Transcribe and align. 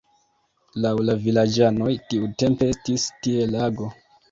Laŭ 0.85 0.93
la 1.09 1.15
vilaĝanoj 1.25 1.93
tiutempe 2.07 2.73
estis 2.77 3.07
tie 3.23 3.49
lago. 3.55 3.95